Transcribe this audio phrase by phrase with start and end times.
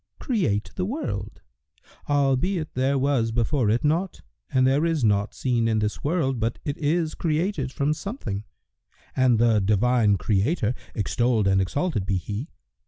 [0.17, 1.41] create the world,
[2.09, 6.57] albeit there was before it naught and there is naught seen in this world but
[6.65, 8.43] it is created from something;
[9.15, 12.49] and the Divine Creator (extolled and exalted be He!)